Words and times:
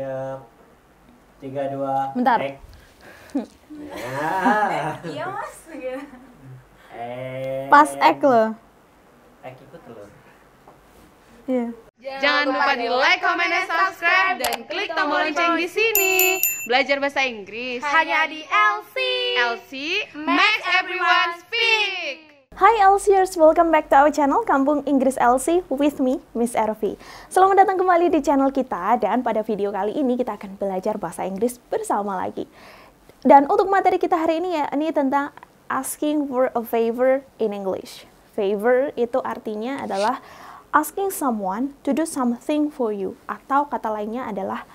Siap. 0.00 0.40
Tiga, 1.36 1.68
dua. 1.68 2.16
Bentar. 2.16 2.40
Ek. 2.40 2.56
Ya. 3.92 4.96
iya 5.04 5.24
mas 5.28 5.68
gitu. 5.68 6.00
Eh. 6.96 7.68
Pas 7.68 7.92
ek 8.00 8.24
loh. 8.24 8.56
Ek 9.44 9.52
ikut 9.52 9.80
telur. 9.84 10.08
Iya. 11.44 11.76
Jangan 12.24 12.44
lupa 12.48 12.72
di 12.80 12.88
like, 12.88 13.20
comment, 13.20 13.52
dan 13.52 13.68
subscribe 13.68 14.36
dan 14.40 14.64
klik 14.64 14.96
tombol 14.96 15.28
lonceng 15.28 15.60
di 15.60 15.68
sini. 15.68 16.40
Belajar 16.64 16.96
bahasa 16.96 17.28
Inggris 17.28 17.84
hanya 17.84 18.32
di 18.32 18.48
LC 18.48 18.96
LC 19.36 19.72
makes 20.24 20.64
everyone 20.72 21.36
speak. 21.36 22.31
Hai 22.52 22.84
LCers, 22.84 23.32
welcome 23.40 23.72
back 23.72 23.88
to 23.88 23.96
our 23.96 24.12
channel 24.12 24.44
Kampung 24.44 24.84
Inggris 24.84 25.16
LC 25.16 25.64
with 25.72 26.04
me, 26.04 26.20
Miss 26.36 26.52
Ervi. 26.52 27.00
Selamat 27.32 27.64
datang 27.64 27.80
kembali 27.80 28.12
di 28.12 28.20
channel 28.20 28.52
kita 28.52 29.00
dan 29.00 29.24
pada 29.24 29.40
video 29.40 29.72
kali 29.72 29.96
ini 29.96 30.20
kita 30.20 30.36
akan 30.36 30.60
belajar 30.60 31.00
bahasa 31.00 31.24
Inggris 31.24 31.56
bersama 31.72 32.20
lagi. 32.20 32.44
Dan 33.24 33.48
untuk 33.48 33.72
materi 33.72 33.96
kita 33.96 34.20
hari 34.20 34.44
ini 34.44 34.60
ya, 34.60 34.68
ini 34.68 34.92
tentang 34.92 35.32
asking 35.72 36.28
for 36.28 36.52
a 36.52 36.60
favor 36.60 37.24
in 37.40 37.56
English. 37.56 38.04
Favor 38.36 38.92
itu 39.00 39.16
artinya 39.24 39.80
adalah 39.80 40.20
asking 40.76 41.08
someone 41.08 41.72
to 41.80 41.96
do 41.96 42.04
something 42.04 42.68
for 42.68 42.92
you 42.92 43.16
atau 43.32 43.64
kata 43.64 43.88
lainnya 43.88 44.28
adalah 44.28 44.68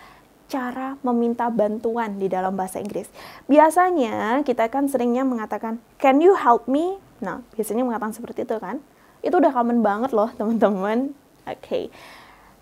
cara 0.47 0.95
meminta 1.03 1.51
bantuan 1.51 2.17
di 2.17 2.31
dalam 2.31 2.55
bahasa 2.55 2.79
Inggris. 2.79 3.11
Biasanya 3.51 4.41
kita 4.47 4.71
kan 4.71 4.87
seringnya 4.87 5.27
mengatakan, 5.27 5.83
"Can 5.99 6.23
you 6.23 6.33
help 6.35 6.65
me?" 6.71 6.99
Nah, 7.20 7.43
biasanya 7.53 7.83
mengatakan 7.83 8.15
seperti 8.15 8.47
itu 8.47 8.55
kan. 8.57 8.79
Itu 9.21 9.37
udah 9.37 9.51
common 9.51 9.83
banget 9.83 10.15
loh, 10.15 10.31
teman-teman. 10.39 11.11
Oke. 11.47 11.59
Okay. 11.59 11.85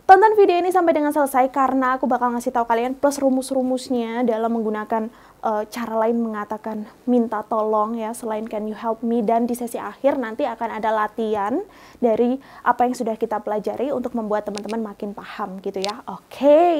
Tonton 0.05 0.38
video 0.38 0.61
ini 0.61 0.70
sampai 0.70 0.94
dengan 0.94 1.09
selesai 1.09 1.49
karena 1.49 1.98
aku 1.98 2.05
bakal 2.05 2.30
ngasih 2.30 2.53
tahu 2.53 2.70
kalian 2.70 2.94
plus 2.94 3.17
rumus-rumusnya 3.17 4.22
dalam 4.22 4.53
menggunakan 4.53 5.09
uh, 5.45 5.63
cara 5.70 5.94
lain 6.05 6.17
mengatakan 6.17 6.89
minta 7.06 7.45
tolong 7.45 7.94
ya 7.95 8.11
selain 8.17 8.50
can 8.50 8.66
you 8.66 8.73
help 8.73 9.06
me 9.06 9.22
dan 9.22 9.45
di 9.45 9.53
sesi 9.53 9.78
akhir 9.78 10.17
nanti 10.17 10.44
akan 10.44 10.81
ada 10.81 10.89
latihan 10.89 11.61
dari 12.02 12.42
apa 12.66 12.89
yang 12.89 12.97
sudah 12.97 13.14
kita 13.16 13.38
pelajari 13.45 13.94
untuk 13.94 14.17
membuat 14.17 14.50
teman-teman 14.50 14.92
makin 14.92 15.14
paham 15.14 15.61
gitu 15.61 15.78
ya. 15.78 16.02
Oke, 16.09 16.42
okay. 16.42 16.78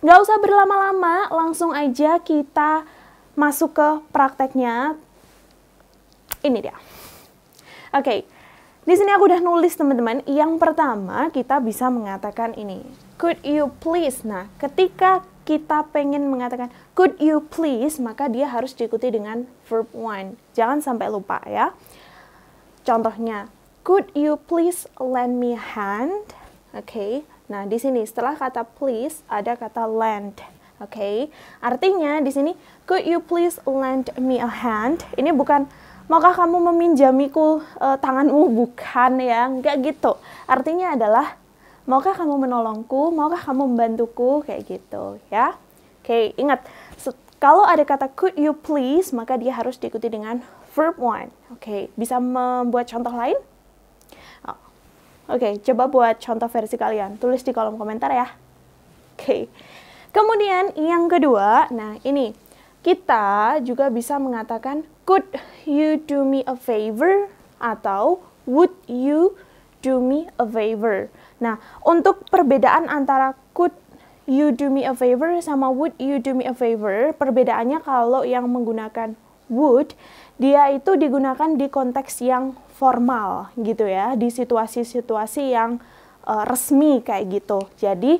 nggak 0.00 0.18
usah 0.24 0.40
berlama-lama, 0.40 1.28
langsung 1.28 1.76
aja 1.76 2.16
kita 2.18 2.88
masuk 3.36 3.76
ke 3.76 3.88
prakteknya. 4.10 4.96
Ini 6.40 6.58
dia. 6.64 6.76
Oke. 7.92 8.02
Okay. 8.02 8.20
Di 8.86 8.94
sini 8.94 9.10
aku 9.10 9.26
udah 9.26 9.42
nulis 9.42 9.74
teman-teman. 9.74 10.22
Yang 10.30 10.62
pertama 10.62 11.26
kita 11.34 11.58
bisa 11.58 11.90
mengatakan 11.90 12.54
ini. 12.54 13.05
Could 13.16 13.40
you 13.40 13.72
please? 13.80 14.20
Nah, 14.28 14.52
ketika 14.60 15.24
kita 15.48 15.88
pengen 15.94 16.28
mengatakan 16.28 16.68
could 16.92 17.16
you 17.22 17.40
please, 17.40 17.96
maka 18.02 18.28
dia 18.28 18.50
harus 18.50 18.76
diikuti 18.76 19.08
dengan 19.08 19.48
verb 19.70 19.88
one. 19.94 20.36
Jangan 20.52 20.84
sampai 20.84 21.08
lupa 21.08 21.40
ya. 21.48 21.72
Contohnya, 22.84 23.48
could 23.86 24.10
you 24.12 24.36
please 24.36 24.84
lend 25.00 25.40
me 25.40 25.56
a 25.56 25.62
hand? 25.62 26.34
Oke. 26.76 26.84
Okay. 26.84 27.12
Nah, 27.46 27.62
di 27.62 27.78
sini 27.78 28.02
setelah 28.02 28.34
kata 28.34 28.66
please 28.66 29.22
ada 29.30 29.54
kata 29.54 29.86
lend. 29.86 30.42
Oke. 30.82 30.92
Okay. 30.92 31.16
Artinya 31.62 32.18
di 32.20 32.34
sini 32.34 32.52
could 32.84 33.06
you 33.06 33.22
please 33.22 33.56
lend 33.64 34.10
me 34.18 34.42
a 34.42 34.50
hand? 34.50 35.06
Ini 35.14 35.30
bukan 35.30 35.64
maukah 36.10 36.34
kamu 36.34 36.58
meminjamiku 36.74 37.62
uh, 37.78 37.96
tanganmu? 37.96 38.50
Bukan 38.50 39.22
ya, 39.22 39.46
enggak 39.46 39.78
gitu. 39.82 40.18
Artinya 40.50 40.98
adalah, 40.98 41.38
maukah 41.86 42.12
kamu 42.12 42.46
menolongku? 42.46 43.14
Maukah 43.14 43.40
kamu 43.40 43.72
membantuku? 43.72 44.44
Kayak 44.44 44.62
gitu 44.66 45.22
ya. 45.30 45.56
Oke, 46.02 46.34
ingat, 46.38 46.62
kalau 47.42 47.66
ada 47.66 47.82
kata 47.82 48.06
could 48.14 48.34
you 48.38 48.54
please, 48.54 49.10
maka 49.10 49.34
dia 49.34 49.50
harus 49.54 49.74
diikuti 49.78 50.06
dengan 50.06 50.42
verb 50.74 50.98
one. 50.98 51.34
Oke, 51.50 51.90
bisa 51.98 52.22
membuat 52.22 52.86
contoh 52.86 53.10
lain? 53.10 53.38
Oh. 54.46 54.58
Oke, 55.34 55.58
coba 55.66 55.90
buat 55.90 56.16
contoh 56.22 56.46
versi 56.46 56.78
kalian. 56.78 57.18
Tulis 57.18 57.42
di 57.42 57.50
kolom 57.50 57.74
komentar 57.74 58.12
ya. 58.14 58.30
Oke. 59.16 59.50
Kemudian 60.14 60.78
yang 60.78 61.10
kedua, 61.10 61.68
nah 61.74 62.00
ini 62.06 62.32
kita 62.80 63.58
juga 63.66 63.90
bisa 63.90 64.16
mengatakan 64.16 64.86
could 65.04 65.26
you 65.66 65.98
do 65.98 66.22
me 66.22 66.46
a 66.46 66.54
favor 66.54 67.28
atau 67.58 68.22
would 68.46 68.72
you 68.86 69.34
do 69.82 69.98
me 69.98 70.30
a 70.38 70.46
favor. 70.46 71.10
Nah, 71.42 71.60
untuk 71.84 72.24
perbedaan 72.32 72.88
antara 72.88 73.36
could 73.52 73.74
you 74.24 74.50
do 74.50 74.72
me 74.72 74.82
a 74.82 74.96
favor 74.96 75.30
sama 75.38 75.70
would 75.70 75.94
you 76.00 76.18
do 76.18 76.34
me 76.34 76.48
a 76.48 76.56
favor, 76.56 77.14
perbedaannya 77.14 77.78
kalau 77.84 78.26
yang 78.26 78.48
menggunakan 78.50 79.14
would, 79.46 79.94
dia 80.40 80.74
itu 80.74 80.98
digunakan 80.98 81.54
di 81.54 81.70
konteks 81.70 82.24
yang 82.24 82.58
formal 82.74 83.54
gitu 83.54 83.86
ya, 83.86 84.18
di 84.18 84.32
situasi-situasi 84.32 85.54
yang 85.54 85.78
uh, 86.26 86.42
resmi 86.44 86.98
kayak 87.00 87.40
gitu. 87.40 87.62
Jadi, 87.78 88.18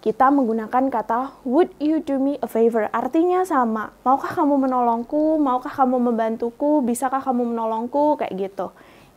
kita 0.00 0.32
menggunakan 0.32 0.88
kata 0.88 1.44
would 1.44 1.68
you 1.76 2.00
do 2.00 2.16
me 2.16 2.40
a 2.40 2.48
favor? 2.48 2.88
Artinya 2.88 3.44
sama 3.44 3.92
maukah 4.00 4.32
kamu 4.32 4.68
menolongku? 4.68 5.36
Maukah 5.36 5.72
kamu 5.72 6.00
membantuku? 6.00 6.80
Bisakah 6.80 7.20
kamu 7.20 7.52
menolongku? 7.52 8.16
Kayak 8.16 8.32
gitu 8.48 8.66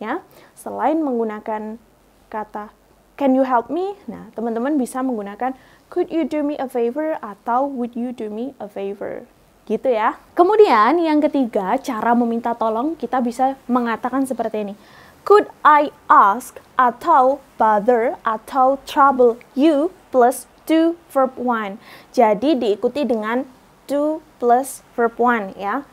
ya. 0.04 0.20
Selain 0.60 1.00
menggunakan 1.00 1.80
kata 2.28 2.76
can 3.24 3.32
you 3.32 3.48
help 3.48 3.72
me 3.72 3.96
nah 4.04 4.28
teman-teman 4.36 4.76
bisa 4.76 5.00
menggunakan 5.00 5.56
could 5.88 6.12
you 6.12 6.28
do 6.28 6.44
me 6.44 6.60
a 6.60 6.68
favor 6.68 7.16
atau 7.24 7.64
would 7.64 7.96
you 7.96 8.12
do 8.12 8.28
me 8.28 8.52
a 8.60 8.68
favor 8.68 9.24
gitu 9.64 9.88
ya 9.88 10.20
kemudian 10.36 11.00
yang 11.00 11.24
ketiga 11.24 11.80
cara 11.80 12.12
meminta 12.12 12.52
tolong 12.52 13.00
kita 13.00 13.24
bisa 13.24 13.56
mengatakan 13.72 14.28
seperti 14.28 14.68
ini 14.68 14.76
could 15.24 15.48
I 15.64 15.96
ask 16.12 16.60
atau 16.76 17.40
bother 17.56 18.20
atau 18.28 18.84
trouble 18.84 19.40
you 19.56 19.96
plus 20.12 20.52
to 20.68 20.96
verb 21.12 21.36
one. 21.36 21.80
Jadi 22.16 22.56
diikuti 22.56 23.04
dengan 23.04 23.48
to 23.88 24.24
plus 24.40 24.84
verb 24.96 25.16
one 25.20 25.52
ya. 25.60 25.84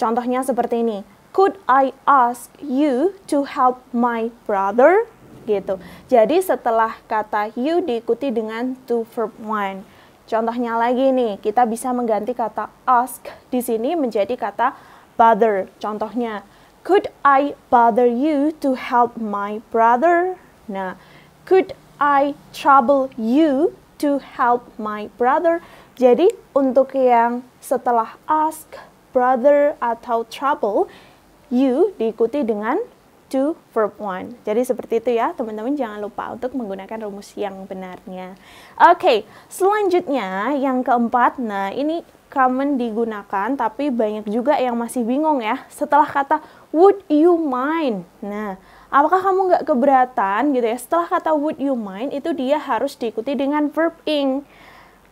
Contohnya 0.00 0.42
seperti 0.42 0.82
ini. 0.82 0.98
Could 1.30 1.62
I 1.70 1.94
ask 2.10 2.50
you 2.58 3.14
to 3.30 3.46
help 3.46 3.86
my 3.94 4.34
brother? 4.50 5.06
Gitu. 5.58 5.74
Jadi 6.06 6.38
setelah 6.38 6.94
kata 7.10 7.50
you 7.58 7.82
diikuti 7.82 8.30
dengan 8.30 8.78
to 8.86 9.02
verb 9.10 9.34
one. 9.42 9.82
Contohnya 10.30 10.78
lagi 10.78 11.10
nih, 11.10 11.42
kita 11.42 11.66
bisa 11.66 11.90
mengganti 11.90 12.30
kata 12.30 12.70
ask 12.86 13.26
di 13.50 13.58
sini 13.58 13.98
menjadi 13.98 14.38
kata 14.38 14.78
bother. 15.18 15.66
Contohnya, 15.82 16.46
could 16.86 17.10
I 17.26 17.58
bother 17.66 18.06
you 18.06 18.54
to 18.62 18.78
help 18.78 19.18
my 19.18 19.58
brother? 19.74 20.38
Nah, 20.70 20.94
could 21.42 21.74
I 21.98 22.38
trouble 22.54 23.10
you 23.18 23.74
to 24.00 24.18
help 24.18 24.72
my 24.80 25.12
brother. 25.20 25.60
Jadi 26.00 26.32
untuk 26.56 26.96
yang 26.96 27.44
setelah 27.60 28.16
ask, 28.24 28.66
brother 29.12 29.76
atau 29.78 30.24
trouble, 30.32 30.88
you 31.52 31.92
diikuti 32.00 32.40
dengan 32.40 32.80
to 33.30 33.54
verb 33.70 33.94
one. 33.96 34.36
Jadi 34.42 34.66
seperti 34.66 34.98
itu 34.98 35.16
ya, 35.16 35.30
teman-teman 35.32 35.78
jangan 35.78 36.02
lupa 36.02 36.34
untuk 36.34 36.52
menggunakan 36.58 37.06
rumus 37.06 37.32
yang 37.38 37.64
benarnya. 37.64 38.34
Oke, 38.76 38.98
okay, 38.98 39.18
selanjutnya 39.46 40.58
yang 40.58 40.82
keempat, 40.82 41.38
nah 41.38 41.70
ini 41.70 42.02
common 42.30 42.78
digunakan 42.78 43.54
tapi 43.58 43.90
banyak 43.90 44.26
juga 44.26 44.58
yang 44.58 44.74
masih 44.74 45.06
bingung 45.06 45.40
ya. 45.40 45.62
Setelah 45.70 46.06
kata 46.06 46.42
would 46.74 47.00
you 47.06 47.38
mind. 47.38 48.06
Nah, 48.22 48.58
apakah 48.90 49.22
kamu 49.22 49.40
nggak 49.54 49.64
keberatan 49.70 50.50
gitu 50.50 50.66
ya 50.66 50.78
setelah 50.78 51.06
kata 51.06 51.30
would 51.32 51.56
you 51.62 51.78
mind 51.78 52.10
itu 52.10 52.34
dia 52.34 52.58
harus 52.58 52.98
diikuti 52.98 53.38
dengan 53.38 53.70
verb 53.70 53.94
ing 54.04 54.42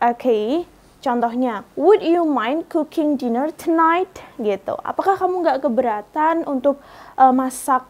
oke 0.03 0.19
okay. 0.19 0.67
contohnya 0.99 1.63
would 1.79 2.03
you 2.03 2.27
mind 2.27 2.67
cooking 2.67 3.15
dinner 3.15 3.47
tonight 3.55 4.11
gitu 4.35 4.75
apakah 4.83 5.15
kamu 5.15 5.47
nggak 5.47 5.63
keberatan 5.63 6.43
untuk 6.43 6.83
uh, 7.15 7.31
masak 7.31 7.87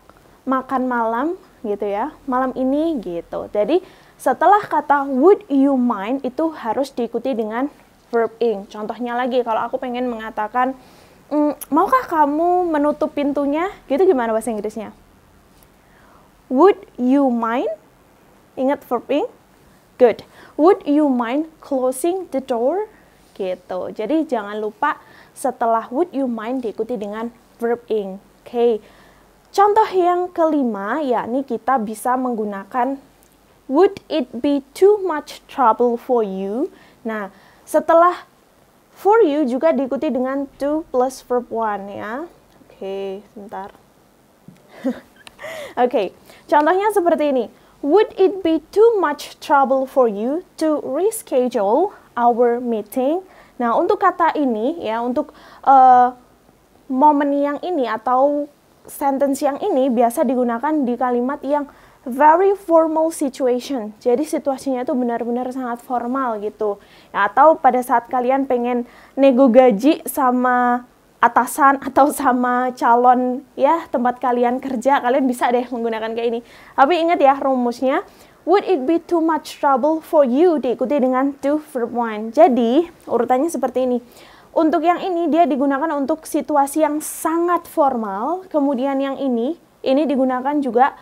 makan 0.49 0.89
malam 0.89 1.27
gitu 1.61 1.85
ya 1.85 2.09
malam 2.25 2.49
ini 2.57 2.97
gitu 2.97 3.45
jadi 3.53 3.85
setelah 4.17 4.65
kata 4.65 5.05
would 5.05 5.45
you 5.53 5.77
mind 5.77 6.25
itu 6.25 6.49
harus 6.57 6.89
diikuti 6.89 7.37
dengan 7.37 7.69
verb 8.09 8.33
ing 8.41 8.65
contohnya 8.65 9.13
lagi 9.13 9.45
kalau 9.45 9.61
aku 9.69 9.77
pengen 9.77 10.09
mengatakan 10.09 10.73
mm, 11.29 11.69
maukah 11.69 12.09
kamu 12.09 12.65
menutup 12.65 13.13
pintunya 13.13 13.69
gitu 13.85 14.01
gimana 14.09 14.33
bahasa 14.33 14.49
Inggrisnya 14.49 14.89
Would 16.49 16.89
you 16.97 17.29
mind? 17.29 17.69
Ingat 18.57 18.81
verb 18.89 19.05
ing? 19.05 19.29
Good. 20.01 20.25
Would 20.57 20.81
you 20.89 21.05
mind 21.05 21.53
closing 21.61 22.25
the 22.33 22.41
door? 22.41 22.89
Gitu. 23.37 23.93
Jadi 23.93 24.25
jangan 24.25 24.57
lupa 24.57 24.97
setelah 25.37 25.85
would 25.93 26.09
you 26.09 26.25
mind 26.25 26.65
diikuti 26.65 26.97
dengan 26.97 27.29
verb 27.61 27.85
ing. 27.85 28.17
Oke. 28.41 28.49
Okay. 28.49 28.71
Contoh 29.49 29.89
yang 29.91 30.29
kelima 30.29 31.01
yakni 31.01 31.41
kita 31.41 31.81
bisa 31.81 32.13
menggunakan 32.13 33.01
would 33.69 34.01
it 34.09 34.29
be 34.41 34.61
too 34.73 35.01
much 35.01 35.41
trouble 35.49 35.97
for 35.97 36.21
you 36.21 36.69
Nah, 37.03 37.31
setelah 37.63 38.27
for 38.91 39.23
you 39.23 39.47
juga 39.47 39.71
diikuti 39.71 40.11
dengan 40.11 40.45
to 40.59 40.83
plus 40.91 41.23
verb 41.23 41.47
one 41.47 41.87
ya. 41.87 42.27
Oke, 42.67 43.23
sebentar. 43.31 43.71
Oke, 45.83 46.11
contohnya 46.47 46.91
seperti 46.91 47.31
ini. 47.31 47.45
Would 47.79 48.11
it 48.19 48.43
be 48.43 48.59
too 48.75 48.99
much 48.99 49.39
trouble 49.39 49.87
for 49.87 50.11
you 50.11 50.43
to 50.59 50.83
reschedule 50.83 51.95
our 52.19 52.59
meeting? 52.59 53.23
Nah, 53.55 53.79
untuk 53.79 54.03
kata 54.03 54.35
ini 54.35 54.83
ya, 54.83 54.99
untuk 54.99 55.31
uh, 55.63 56.11
momen 56.91 57.31
yang 57.39 57.57
ini 57.63 57.87
atau 57.87 58.51
sentence 58.89 59.45
yang 59.45 59.61
ini 59.61 59.87
biasa 59.93 60.25
digunakan 60.25 60.73
di 60.83 60.97
kalimat 60.97 61.39
yang 61.45 61.69
very 62.07 62.57
formal 62.57 63.13
situation. 63.13 63.93
Jadi 64.01 64.25
situasinya 64.25 64.81
itu 64.81 64.97
benar-benar 64.97 65.51
sangat 65.53 65.83
formal 65.85 66.41
gitu. 66.41 66.81
Ya, 67.13 67.29
atau 67.29 67.59
pada 67.59 67.79
saat 67.85 68.09
kalian 68.09 68.49
pengen 68.49 68.89
nego 69.13 69.51
gaji 69.51 70.01
sama 70.09 70.89
atasan 71.19 71.79
atau 71.87 72.09
sama 72.15 72.71
calon 72.73 73.43
ya 73.53 73.85
tempat 73.91 74.17
kalian 74.23 74.63
kerja 74.63 75.03
kalian 75.03 75.27
bisa 75.27 75.51
deh 75.51 75.67
menggunakan 75.67 76.15
kayak 76.15 76.27
ini 76.31 76.39
tapi 76.79 76.95
ingat 76.95 77.19
ya 77.19 77.35
rumusnya 77.35 78.07
would 78.47 78.63
it 78.63 78.87
be 78.87 79.03
too 79.03 79.19
much 79.19 79.59
trouble 79.59 79.99
for 79.99 80.23
you 80.23 80.57
diikuti 80.63 80.95
dengan 80.95 81.35
to 81.43 81.59
verb 81.75 81.91
one 81.91 82.31
jadi 82.31 82.87
urutannya 83.03 83.51
seperti 83.51 83.83
ini 83.83 83.99
untuk 84.53 84.81
yang 84.81 84.99
ini 85.01 85.29
dia 85.29 85.45
digunakan 85.45 85.89
untuk 85.95 86.25
situasi 86.25 86.81
yang 86.85 86.99
sangat 86.99 87.69
formal 87.69 88.45
kemudian 88.49 88.97
yang 89.01 89.15
ini 89.17 89.57
ini 89.85 90.03
digunakan 90.09 90.57
juga 90.59 90.97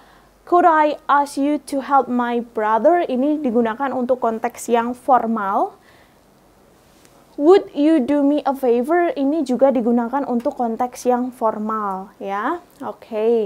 could 0.47 0.67
I 0.67 0.99
ask 1.07 1.35
you 1.35 1.59
to 1.71 1.83
help 1.83 2.11
my 2.11 2.43
brother 2.43 3.03
ini 3.07 3.39
digunakan 3.39 3.91
untuk 3.95 4.23
konteks 4.23 4.67
yang 4.71 4.95
formal 4.95 5.77
Would 7.37 7.69
you 7.77 8.01
do 8.01 8.25
me 8.25 8.41
a 8.49 8.57
favor 8.57 9.13
ini 9.13 9.45
juga 9.45 9.69
digunakan 9.69 10.25
untuk 10.25 10.57
konteks 10.57 11.05
yang 11.05 11.29
formal 11.29 12.09
ya. 12.17 12.65
Oke. 12.81 12.97
Okay. 12.97 13.37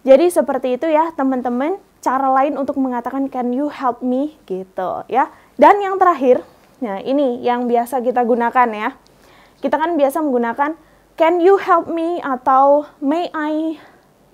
Jadi 0.00 0.32
seperti 0.32 0.80
itu 0.80 0.88
ya 0.88 1.12
teman-teman, 1.12 1.76
cara 2.00 2.32
lain 2.32 2.56
untuk 2.56 2.80
mengatakan 2.80 3.28
can 3.28 3.52
you 3.52 3.68
help 3.68 4.00
me 4.00 4.40
gitu 4.48 5.04
ya. 5.12 5.28
Dan 5.60 5.84
yang 5.84 6.00
terakhir, 6.00 6.40
nah 6.82 7.00
ini 7.00 7.40
yang 7.40 7.68
biasa 7.70 8.04
kita 8.04 8.24
gunakan 8.24 8.68
ya. 8.72 8.90
Kita 9.60 9.80
kan 9.80 9.96
biasa 9.96 10.20
menggunakan 10.20 10.76
can 11.16 11.40
you 11.40 11.56
help 11.56 11.88
me? 11.88 12.20
atau 12.20 12.84
may 13.00 13.32
I 13.32 13.80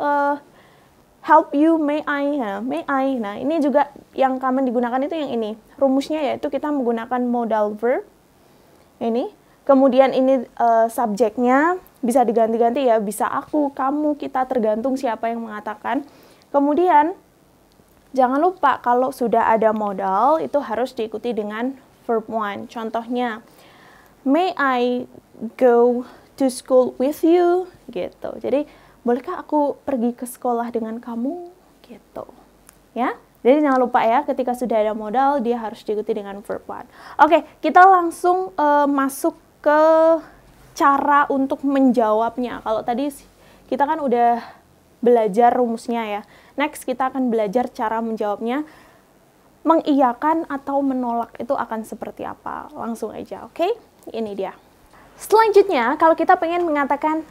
uh, 0.03 0.43
help 1.23 1.55
you, 1.55 1.79
may 1.79 2.03
I, 2.05 2.37
nah, 2.37 2.59
may 2.59 2.83
I. 2.91 3.17
Nah, 3.17 3.39
ini 3.39 3.63
juga 3.63 3.89
yang 4.13 4.43
kami 4.43 4.67
digunakan 4.67 4.99
itu 4.99 5.15
yang 5.15 5.31
ini. 5.31 5.55
Rumusnya 5.79 6.21
yaitu 6.21 6.51
kita 6.51 6.69
menggunakan 6.69 7.23
modal 7.23 7.79
verb. 7.79 8.03
Ini. 8.99 9.31
Kemudian 9.63 10.11
ini 10.11 10.43
uh, 10.59 10.91
subjeknya. 10.91 11.79
Bisa 12.03 12.27
diganti-ganti 12.27 12.83
ya. 12.83 12.99
Bisa 12.99 13.31
aku 13.31 13.71
kamu 13.71 14.19
kita 14.19 14.43
tergantung 14.51 14.99
siapa 14.99 15.31
yang 15.31 15.47
mengatakan. 15.47 16.03
Kemudian 16.51 17.15
jangan 18.11 18.43
lupa 18.43 18.83
kalau 18.83 19.15
sudah 19.15 19.55
ada 19.55 19.71
modal 19.71 20.43
itu 20.43 20.59
harus 20.59 20.91
diikuti 20.93 21.31
dengan 21.31 21.79
verb 22.05 22.27
one 22.29 22.71
contohnya 22.71 23.43
may 24.23 24.55
I 24.55 25.07
go 25.59 26.07
to 26.39 26.47
school 26.53 26.95
with 26.99 27.23
you 27.27 27.71
gitu 27.91 28.39
jadi 28.39 28.67
bolehkah 29.03 29.43
aku 29.43 29.79
pergi 29.83 30.15
ke 30.15 30.27
sekolah 30.27 30.71
dengan 30.71 31.03
kamu 31.03 31.51
gitu 31.87 32.27
ya 32.95 33.19
jadi 33.43 33.59
jangan 33.59 33.81
lupa 33.83 34.07
ya, 34.07 34.23
ketika 34.23 34.55
sudah 34.55 34.79
ada 34.79 34.95
modal, 34.95 35.43
dia 35.43 35.59
harus 35.59 35.83
diikuti 35.83 36.15
dengan 36.15 36.39
verb 36.47 36.63
one. 36.71 36.87
Oke, 37.19 37.43
kita 37.59 37.83
langsung 37.83 38.55
uh, 38.55 38.87
masuk 38.87 39.35
ke 39.59 39.83
cara 40.79 41.27
untuk 41.27 41.67
menjawabnya. 41.67 42.63
Kalau 42.63 42.87
tadi 42.87 43.11
kita 43.67 43.83
kan 43.83 43.99
udah 43.99 44.39
belajar 45.03 45.51
rumusnya 45.51 46.03
ya. 46.07 46.23
Next 46.55 46.87
kita 46.87 47.11
akan 47.11 47.35
belajar 47.35 47.67
cara 47.67 47.99
menjawabnya. 47.99 48.63
Mengiyakan 49.63 50.51
atau 50.51 50.83
menolak 50.83 51.35
itu 51.39 51.55
akan 51.55 51.87
seperti 51.87 52.27
apa. 52.27 52.71
Langsung 52.75 53.15
aja, 53.15 53.47
oke? 53.47 53.67
Ini 54.11 54.33
dia. 54.35 54.53
Selanjutnya, 55.15 55.95
kalau 55.97 56.19
kita 56.19 56.35
pengen 56.35 56.67
mengatakan 56.67 57.23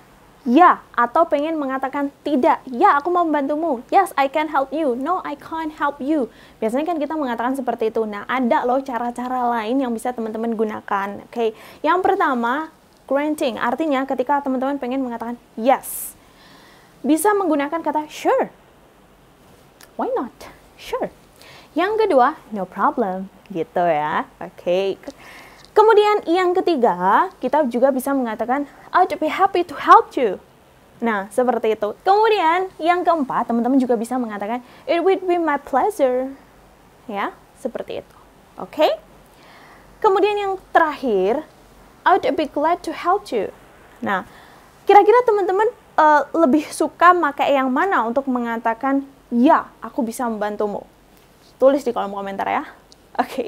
ya 0.42 0.82
atau 0.98 1.30
pengen 1.30 1.54
mengatakan 1.54 2.10
tidak 2.26 2.66
ya 2.66 2.98
aku 2.98 3.14
mau 3.14 3.22
membantumu 3.22 3.86
yes 3.94 4.10
I 4.18 4.26
can 4.26 4.50
help 4.50 4.74
you 4.74 4.98
no 4.98 5.22
I 5.22 5.38
can't 5.38 5.70
help 5.78 6.02
you 6.02 6.34
biasanya 6.58 6.90
kan 6.90 6.98
kita 6.98 7.14
mengatakan 7.14 7.54
seperti 7.54 7.94
itu 7.94 8.10
nah 8.10 8.26
ada 8.26 8.66
loh 8.66 8.82
cara-cara 8.82 9.62
lain 9.62 9.86
yang 9.86 9.94
bisa 9.94 10.10
teman-teman 10.10 10.58
gunakan 10.58 11.22
oke 11.22 11.30
okay. 11.30 11.54
yang 11.86 12.02
pertama 12.02 12.74
granting 13.06 13.62
artinya 13.62 14.02
ketika 14.10 14.42
teman-teman 14.42 14.82
pengen 14.82 15.06
mengatakan 15.06 15.38
yes 15.54 16.18
bisa 17.06 17.30
menggunakan 17.38 17.78
kata 17.86 18.10
sure 18.10 18.50
why 19.94 20.10
not 20.18 20.34
sure 20.74 21.14
yang 21.78 21.96
kedua 21.96 22.36
no 22.52 22.68
problem 22.68 23.32
gitu 23.52 23.84
ya 23.84 24.28
oke 24.40 24.56
okay. 24.56 25.00
Kemudian 25.72 26.28
yang 26.28 26.52
ketiga, 26.52 27.32
kita 27.40 27.64
juga 27.72 27.96
bisa 27.96 28.12
mengatakan 28.12 28.68
I'd 28.92 29.16
be 29.16 29.32
happy 29.32 29.64
to 29.64 29.76
help 29.80 30.12
you. 30.20 30.36
Nah, 31.00 31.32
seperti 31.32 31.80
itu. 31.80 31.96
Kemudian 32.04 32.68
yang 32.76 33.08
keempat, 33.08 33.48
teman-teman 33.48 33.80
juga 33.80 33.96
bisa 33.96 34.20
mengatakan 34.20 34.60
it 34.84 35.00
would 35.00 35.24
be 35.24 35.40
my 35.40 35.56
pleasure. 35.56 36.36
Ya, 37.08 37.32
seperti 37.56 38.04
itu. 38.04 38.16
Oke? 38.60 38.84
Okay? 38.84 38.92
Kemudian 40.04 40.36
yang 40.36 40.54
terakhir, 40.76 41.48
I'd 42.04 42.28
be 42.36 42.52
glad 42.52 42.84
to 42.84 42.92
help 42.92 43.32
you. 43.32 43.48
Nah, 44.04 44.28
kira-kira 44.84 45.24
teman-teman 45.24 45.72
uh, 45.96 46.28
lebih 46.36 46.68
suka 46.68 47.16
pakai 47.16 47.56
yang 47.56 47.72
mana 47.72 48.04
untuk 48.04 48.28
mengatakan 48.28 49.08
ya, 49.32 49.72
aku 49.80 50.04
bisa 50.04 50.28
membantumu? 50.28 50.84
Tulis 51.62 51.86
di 51.86 51.94
kolom 51.94 52.18
komentar 52.18 52.50
ya. 52.50 52.66
Oke. 53.22 53.30
Okay. 53.30 53.48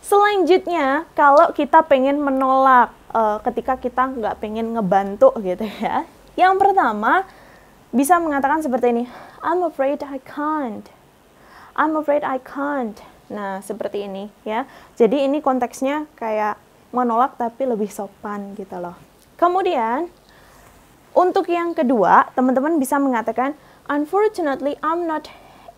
Selanjutnya, 0.00 1.04
kalau 1.12 1.52
kita 1.52 1.84
pengen 1.84 2.24
menolak 2.24 2.88
uh, 3.12 3.36
ketika 3.44 3.76
kita 3.76 4.08
nggak 4.08 4.40
pengen 4.40 4.72
ngebantu 4.72 5.28
gitu 5.44 5.68
ya. 5.84 6.08
Yang 6.40 6.56
pertama, 6.56 7.28
bisa 7.92 8.16
mengatakan 8.16 8.64
seperti 8.64 8.96
ini, 8.96 9.04
I'm 9.44 9.60
afraid 9.60 10.00
I 10.00 10.16
can't. 10.24 10.88
I'm 11.76 12.00
afraid 12.00 12.24
I 12.24 12.40
can't. 12.40 12.96
Nah, 13.28 13.60
seperti 13.60 14.08
ini 14.08 14.32
ya. 14.42 14.64
Jadi 14.96 15.28
ini 15.28 15.44
konteksnya 15.44 16.08
kayak 16.16 16.56
menolak 16.96 17.36
tapi 17.36 17.68
lebih 17.68 17.92
sopan 17.92 18.56
gitu 18.56 18.80
loh. 18.80 18.96
Kemudian, 19.36 20.08
untuk 21.12 21.44
yang 21.52 21.76
kedua, 21.76 22.32
teman-teman 22.32 22.80
bisa 22.80 22.96
mengatakan, 22.96 23.52
Unfortunately, 23.90 24.78
I'm 24.86 25.04
not 25.04 25.26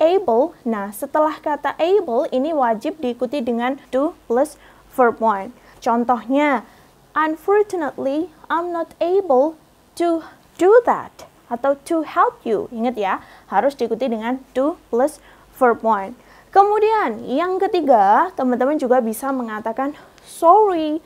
able. 0.02 0.58
Nah, 0.66 0.90
setelah 0.90 1.38
kata 1.38 1.78
able 1.78 2.26
ini 2.34 2.50
wajib 2.50 2.98
diikuti 2.98 3.38
dengan 3.38 3.78
do 3.94 4.18
plus 4.26 4.58
verb 4.90 5.22
one. 5.22 5.54
Contohnya, 5.78 6.66
unfortunately, 7.14 8.34
I'm 8.50 8.74
not 8.74 8.98
able 8.98 9.54
to 9.94 10.26
do 10.58 10.70
that 10.82 11.30
atau 11.46 11.78
to 11.86 12.02
help 12.02 12.42
you. 12.42 12.66
Ingat 12.74 12.98
ya, 12.98 13.22
harus 13.46 13.78
diikuti 13.78 14.10
dengan 14.10 14.42
do 14.52 14.82
plus 14.90 15.22
verb 15.54 15.86
one. 15.86 16.18
Kemudian, 16.52 17.24
yang 17.24 17.56
ketiga, 17.56 18.34
teman-teman 18.36 18.76
juga 18.76 19.00
bisa 19.00 19.32
mengatakan 19.32 19.96
sorry, 20.20 21.00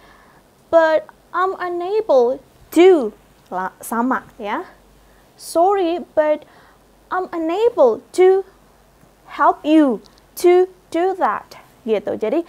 but 0.72 1.06
I'm 1.30 1.54
unable 1.60 2.42
to. 2.74 3.14
Sama 3.78 4.26
ya. 4.42 4.66
Sorry, 5.38 6.02
but 6.18 6.42
I'm 7.14 7.30
unable 7.30 8.02
to 8.18 8.42
help 9.36 9.60
you 9.62 10.00
to 10.40 10.66
do 10.88 11.12
that 11.20 11.60
gitu. 11.84 12.16
Jadi 12.16 12.42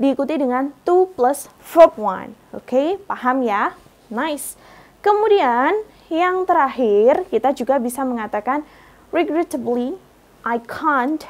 diikuti 0.00 0.40
dengan 0.40 0.72
to 0.88 1.10
plus 1.12 1.52
verb 1.60 1.92
one. 2.00 2.32
Oke, 2.56 2.64
okay? 2.70 2.88
paham 3.04 3.44
ya? 3.44 3.76
Nice. 4.08 4.56
Kemudian 5.04 5.76
yang 6.08 6.48
terakhir 6.48 7.28
kita 7.28 7.52
juga 7.52 7.76
bisa 7.76 8.02
mengatakan 8.02 8.64
regrettably 9.12 10.00
I 10.42 10.56
can't 10.64 11.28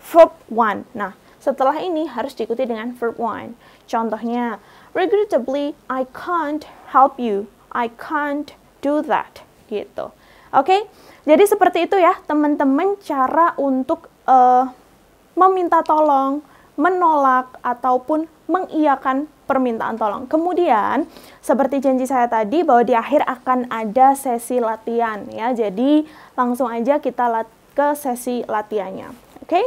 verb 0.00 0.32
one. 0.48 0.88
Nah, 0.96 1.12
setelah 1.36 1.76
ini 1.78 2.08
harus 2.08 2.32
diikuti 2.32 2.64
dengan 2.64 2.96
verb 2.96 3.20
one. 3.20 3.54
Contohnya, 3.84 4.58
regrettably 4.96 5.76
I 5.92 6.08
can't 6.10 6.64
help 6.90 7.20
you. 7.20 7.52
I 7.76 7.92
can't 7.94 8.56
do 8.80 9.04
that. 9.04 9.44
Gitu. 9.68 10.10
Oke, 10.54 10.72
okay? 10.72 10.80
jadi 11.28 11.44
seperti 11.44 11.90
itu 11.90 11.98
ya 11.98 12.16
teman-teman 12.24 12.96
cara 13.02 13.52
untuk 13.58 14.08
uh, 14.26 14.68
meminta 15.38 15.80
tolong, 15.86 16.42
menolak 16.76 17.56
ataupun 17.64 18.28
mengiyakan 18.46 19.26
permintaan 19.46 19.96
tolong. 19.96 20.26
Kemudian 20.26 21.06
seperti 21.40 21.78
janji 21.80 22.04
saya 22.04 22.26
tadi 22.26 22.66
bahwa 22.66 22.82
di 22.82 22.94
akhir 22.94 23.22
akan 23.24 23.70
ada 23.70 24.12
sesi 24.18 24.58
latihan 24.58 25.22
ya. 25.30 25.54
Jadi 25.54 26.04
langsung 26.34 26.66
aja 26.68 26.98
kita 26.98 27.30
lat 27.30 27.48
ke 27.72 27.94
sesi 27.94 28.42
latihannya. 28.44 29.08
Oke? 29.42 29.50
Okay? 29.50 29.66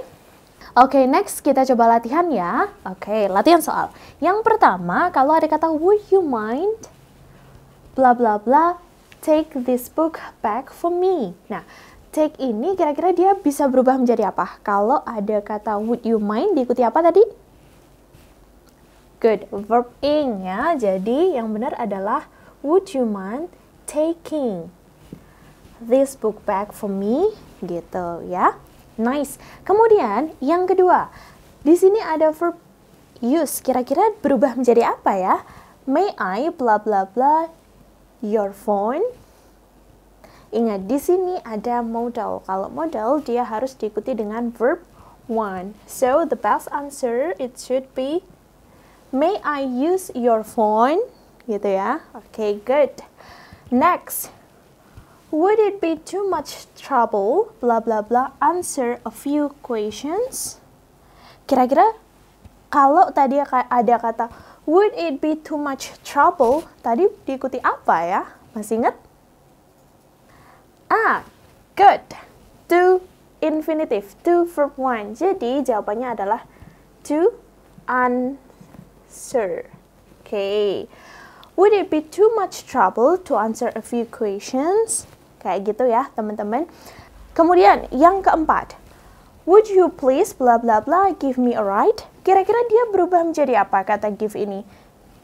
Oke, 0.78 1.02
next 1.10 1.42
kita 1.42 1.66
coba 1.74 1.98
latihan 1.98 2.30
ya. 2.30 2.70
Oke, 2.86 3.26
latihan 3.26 3.64
soal. 3.64 3.90
Yang 4.22 4.46
pertama, 4.46 5.10
kalau 5.10 5.34
ada 5.34 5.50
kata 5.50 5.72
would 5.72 6.04
you 6.14 6.22
mind 6.22 6.78
bla 7.98 8.14
bla 8.14 8.38
bla 8.38 8.78
take 9.20 9.52
this 9.68 9.92
book 9.92 10.20
back 10.40 10.72
for 10.72 10.88
me. 10.88 11.36
Nah, 11.52 11.68
take 12.10 12.36
ini 12.42 12.74
kira-kira 12.74 13.14
dia 13.14 13.32
bisa 13.38 13.70
berubah 13.70 13.98
menjadi 13.98 14.34
apa? 14.34 14.58
Kalau 14.66 15.02
ada 15.06 15.42
kata 15.42 15.78
would 15.78 16.02
you 16.06 16.18
mind 16.18 16.58
diikuti 16.58 16.82
apa 16.82 17.00
tadi? 17.06 17.22
Good, 19.20 19.52
verb 19.52 19.92
ing 20.00 20.48
ya. 20.48 20.74
Jadi 20.80 21.36
yang 21.36 21.52
benar 21.52 21.76
adalah 21.76 22.32
would 22.64 22.96
you 22.96 23.04
mind 23.04 23.52
taking 23.84 24.72
this 25.84 26.16
book 26.16 26.40
back 26.44 26.72
for 26.72 26.88
me 26.88 27.36
gitu 27.64 28.24
ya. 28.28 28.56
Nice. 29.00 29.40
Kemudian 29.64 30.36
yang 30.44 30.68
kedua, 30.68 31.08
di 31.64 31.76
sini 31.76 32.00
ada 32.04 32.32
verb 32.36 32.60
use. 33.24 33.60
Kira-kira 33.64 34.16
berubah 34.20 34.56
menjadi 34.60 34.96
apa 34.96 35.14
ya? 35.16 35.36
May 35.88 36.12
I 36.20 36.52
bla 36.52 36.80
bla 36.80 37.08
bla 37.08 37.52
your 38.20 38.52
phone? 38.52 39.04
Ingat 40.50 40.90
di 40.90 40.98
sini 40.98 41.38
ada 41.46 41.86
modal. 41.86 42.42
Kalau 42.50 42.70
modal 42.74 43.22
dia 43.22 43.46
harus 43.46 43.78
diikuti 43.78 44.18
dengan 44.18 44.50
verb 44.50 44.82
one. 45.30 45.78
So 45.86 46.26
the 46.26 46.38
best 46.38 46.66
answer 46.74 47.38
it 47.38 47.62
should 47.62 47.86
be 47.94 48.26
May 49.10 49.42
I 49.42 49.66
use 49.66 50.14
your 50.14 50.46
phone? 50.46 51.02
Gitu 51.50 51.66
ya. 51.66 52.06
Okay, 52.14 52.62
good. 52.62 53.02
Next, 53.74 54.30
Would 55.30 55.62
it 55.62 55.78
be 55.78 55.94
too 55.94 56.26
much 56.26 56.66
trouble, 56.74 57.54
blah 57.62 57.78
blah 57.78 58.02
blah, 58.02 58.34
answer 58.42 58.98
a 59.06 59.14
few 59.14 59.54
questions? 59.62 60.58
Kira-kira 61.46 61.86
kalau 62.74 63.14
tadi 63.14 63.38
ada 63.46 63.96
kata 64.02 64.26
would 64.66 64.90
it 64.98 65.22
be 65.22 65.38
too 65.38 65.54
much 65.54 65.94
trouble, 66.02 66.66
tadi 66.82 67.06
diikuti 67.30 67.62
apa 67.62 67.98
ya? 68.10 68.22
Masih 68.58 68.82
ingat? 68.82 68.98
Ah, 70.90 71.22
good. 71.78 72.02
To 72.74 73.06
infinitive, 73.46 74.18
to 74.26 74.50
verb 74.50 74.74
one. 74.74 75.14
Jadi 75.14 75.62
jawabannya 75.62 76.18
adalah 76.18 76.42
to 77.06 77.38
answer. 77.86 79.70
Okay. 80.26 80.90
Would 81.54 81.74
it 81.78 81.94
be 81.94 82.02
too 82.02 82.34
much 82.34 82.66
trouble 82.66 83.22
to 83.30 83.38
answer 83.38 83.70
a 83.78 83.86
few 83.86 84.10
questions? 84.10 85.06
Kayak 85.42 85.74
gitu 85.74 85.86
ya, 85.90 86.10
teman-teman. 86.18 86.66
Kemudian 87.38 87.86
yang 87.94 88.26
keempat, 88.26 88.74
would 89.46 89.70
you 89.70 89.94
please 89.94 90.34
bla 90.34 90.58
bla 90.58 90.82
bla 90.82 91.14
give 91.14 91.38
me 91.38 91.54
a 91.54 91.62
ride? 91.62 92.06
Kira-kira 92.26 92.66
dia 92.66 92.84
berubah 92.90 93.24
menjadi 93.24 93.62
apa 93.62 93.86
kata 93.86 94.10
give 94.14 94.34
ini? 94.34 94.66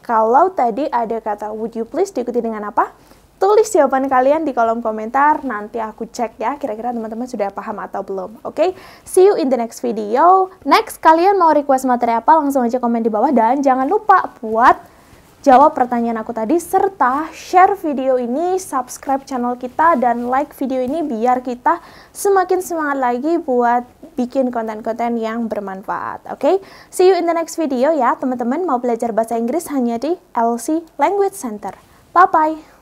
Kalau 0.05 0.53
tadi 0.53 0.85
ada 0.93 1.17
kata 1.17 1.49
would 1.49 1.73
you 1.73 1.83
please 1.87 2.13
diikuti 2.13 2.37
dengan 2.37 2.69
apa? 2.69 2.93
Tulis 3.35 3.67
jawaban 3.67 4.07
kalian 4.07 4.47
di 4.47 4.55
kolom 4.55 4.79
komentar, 4.79 5.43
nanti 5.43 5.75
aku 5.83 6.07
cek 6.07 6.39
ya 6.39 6.55
kira-kira 6.55 6.95
teman-teman 6.95 7.27
sudah 7.27 7.51
paham 7.51 7.83
atau 7.83 7.99
belum. 7.99 8.39
Oke, 8.47 8.55
okay? 8.55 8.69
see 9.03 9.27
you 9.27 9.35
in 9.35 9.51
the 9.51 9.59
next 9.59 9.83
video. 9.83 10.47
Next, 10.63 11.03
kalian 11.03 11.35
mau 11.35 11.51
request 11.51 11.83
materi 11.83 12.15
apa? 12.15 12.31
Langsung 12.39 12.63
aja 12.63 12.79
komen 12.79 13.03
di 13.03 13.11
bawah 13.11 13.35
dan 13.35 13.59
jangan 13.59 13.91
lupa 13.91 14.31
buat 14.39 14.79
jawab 15.43 15.75
pertanyaan 15.75 16.23
aku 16.23 16.31
tadi, 16.31 16.55
serta 16.57 17.29
share 17.35 17.75
video 17.75 18.15
ini, 18.15 18.55
subscribe 18.55 19.27
channel 19.27 19.59
kita, 19.59 19.99
dan 19.99 20.31
like 20.31 20.55
video 20.55 20.79
ini 20.79 21.03
biar 21.03 21.43
kita 21.43 21.83
semakin 22.15 22.63
semangat 22.63 22.97
lagi 22.97 23.35
buat 23.35 23.83
bikin 24.15 24.47
konten-konten 24.47 25.19
yang 25.19 25.51
bermanfaat. 25.51 26.31
Oke, 26.31 26.39
okay? 26.39 26.55
see 26.87 27.11
you 27.11 27.19
in 27.19 27.27
the 27.27 27.35
next 27.35 27.59
video 27.59 27.91
ya 27.91 28.15
teman-teman. 28.15 28.63
Mau 28.63 28.79
belajar 28.79 29.11
bahasa 29.11 29.35
Inggris 29.35 29.67
hanya 29.75 29.99
di 29.99 30.15
LC 30.31 30.87
Language 30.95 31.35
Center. 31.35 31.75
Bye-bye! 32.15 32.74